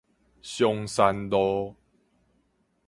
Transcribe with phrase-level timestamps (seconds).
[0.41, 1.75] 松山路